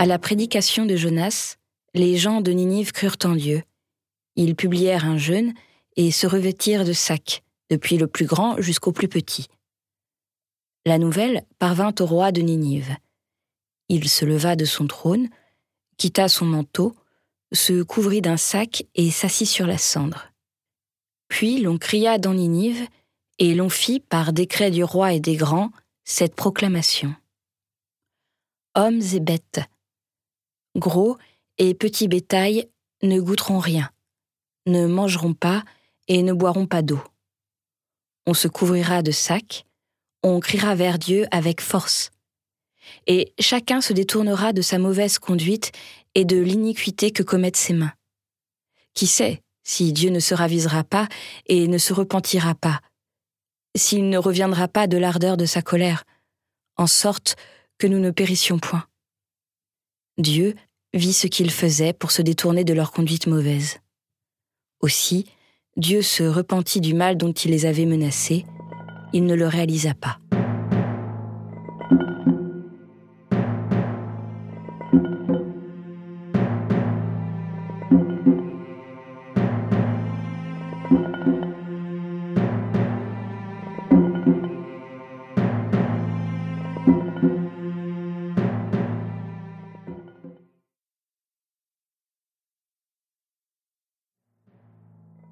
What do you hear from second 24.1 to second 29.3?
décret du roi et des grands, cette proclamation. Hommes et